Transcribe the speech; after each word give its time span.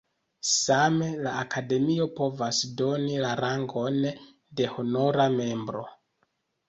Same, 0.51 1.09
la 1.25 1.33
Akademio 1.41 2.07
povas 2.19 2.61
doni 2.81 3.19
la 3.25 3.35
rangon 3.43 4.01
de 4.61 4.71
honora 4.77 5.33
membro. 5.39 5.85